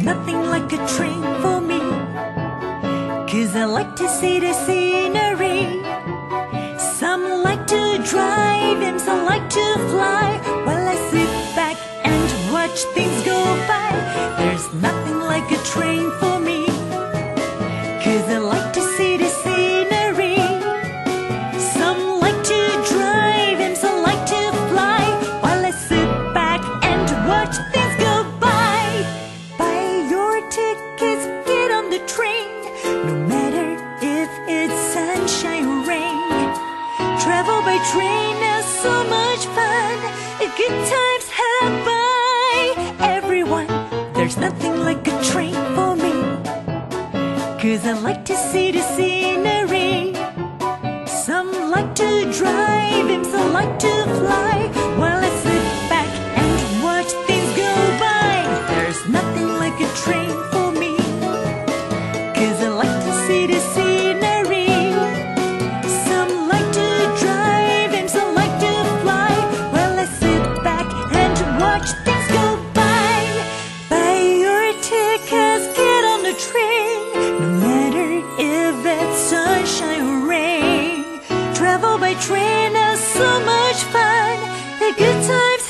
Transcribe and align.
nothing 0.00 0.40
like 0.42 0.72
a 0.72 0.86
train 0.86 1.22
for 1.42 1.60
me. 1.60 1.80
Cause 3.30 3.54
I 3.56 3.64
like 3.64 3.96
to 3.96 4.08
see 4.08 4.38
the 4.40 4.52
scenery. 4.52 5.82
Some 6.78 7.42
like 7.42 7.66
to 7.66 8.02
drive 8.04 8.80
and 8.82 9.00
some 9.00 9.24
like 9.24 9.48
to 9.50 9.66
fly. 9.90 10.40
While 10.64 10.88
I 10.88 10.96
sit 11.10 11.30
back 11.54 11.76
and 12.04 12.52
watch 12.52 12.78
things 12.94 13.24
go 13.24 13.40
by. 13.68 13.90
There's 14.38 14.72
nothing 14.74 15.18
like 15.20 15.50
a 15.50 15.58
train 15.64 16.10
for 16.20 16.38
me. 16.38 16.66
Cause 18.04 18.26
I 18.28 18.38
like 18.38 18.53
train. 32.24 32.50
No 33.08 33.14
matter 33.32 33.68
if 34.00 34.30
it's 34.48 34.78
sunshine 34.94 35.64
or 35.72 35.80
rain. 35.92 36.30
Travel 37.24 37.60
by 37.68 37.78
train 37.92 38.36
is 38.56 38.66
so 38.84 38.94
much 39.16 39.42
fun. 39.56 39.96
Good 40.60 40.76
times 40.92 41.26
by 41.88 42.58
everyone. 43.16 43.68
There's 44.14 44.36
nothing 44.36 44.76
like 44.88 45.06
a 45.08 45.16
train 45.30 45.54
for 45.74 45.96
me. 45.96 46.14
Cause 47.60 47.82
I 47.86 47.92
like 48.08 48.24
to 48.26 48.36
see 48.36 48.70
the 48.70 48.82
scenery. 48.94 50.14
Some 51.06 51.50
like 51.70 51.94
to 51.96 52.10
drive 52.38 53.08
and 53.16 53.26
some 53.26 53.52
like 53.52 53.78
to 53.80 53.94
fly. 54.18 54.63
Like 62.44 63.04
to 63.04 63.12
see 63.26 63.46
the 63.46 63.58
scenery. 63.72 64.92
Some 66.06 66.46
like 66.46 66.70
to 66.72 66.88
drive 67.18 67.94
and 67.94 68.08
some 68.08 68.34
like 68.34 68.60
to 68.60 68.72
fly. 69.00 69.32
I 69.72 70.04
sit 70.04 70.62
back 70.62 70.86
and 71.14 71.58
watch 71.58 71.88
things 72.04 72.28
go 72.28 72.46
by. 72.74 73.16
Buy 73.88 74.16
your 74.44 74.72
tickets, 74.82 75.64
get 75.74 76.04
on 76.04 76.22
the 76.22 76.34
train. 76.46 76.96
No 77.40 77.48
matter 77.64 78.10
if 78.38 78.76
it's 78.84 79.18
sunshine 79.30 80.02
or 80.02 80.28
rain. 80.28 81.20
Travel 81.54 81.98
by 81.98 82.12
train 82.14 82.76
is 82.76 83.00
so 83.00 83.40
much 83.40 83.78
fun. 83.94 84.36
The 84.80 84.92
good 84.98 85.18
times 85.32 85.66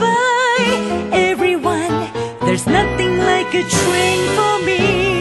by 0.00 1.10
everyone. 1.12 2.10
There's 2.40 2.66
nothing 2.66 3.18
like 3.18 3.54
a 3.54 3.62
train 3.62 4.20
for 4.36 4.66
me. 4.66 5.15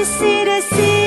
Cause 0.00 0.22
I 0.22 0.44
like 0.44 0.99